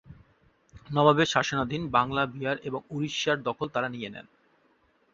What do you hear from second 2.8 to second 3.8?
উড়িষ্যার দখল